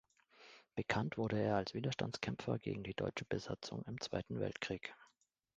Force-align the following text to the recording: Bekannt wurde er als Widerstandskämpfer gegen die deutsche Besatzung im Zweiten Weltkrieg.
Bekannt 0.73 1.19
wurde 1.19 1.39
er 1.39 1.57
als 1.57 1.75
Widerstandskämpfer 1.75 2.57
gegen 2.57 2.81
die 2.81 2.95
deutsche 2.95 3.23
Besatzung 3.25 3.83
im 3.83 4.01
Zweiten 4.01 4.39
Weltkrieg. 4.39 4.95